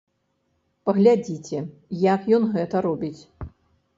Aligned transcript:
Паглядзіце, 0.89 1.59
як 2.13 2.21
ён 2.37 2.43
гэта 2.57 2.75
робіць! 2.89 3.21